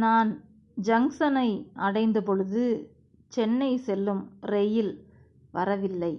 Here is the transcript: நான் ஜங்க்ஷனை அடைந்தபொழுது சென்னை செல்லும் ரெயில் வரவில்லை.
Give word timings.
நான் 0.00 0.30
ஜங்க்ஷனை 0.76 1.48
அடைந்தபொழுது 1.72 2.64
சென்னை 3.32 3.76
செல்லும் 3.78 4.22
ரெயில் 4.42 4.92
வரவில்லை. 5.50 6.14